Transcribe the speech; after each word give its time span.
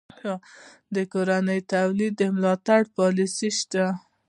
د 0.95 0.95
کورني 1.11 1.59
تولید 1.73 2.17
ملاتړ 2.35 2.81
پالیسي 2.95 3.49
شته؟ 3.59 3.85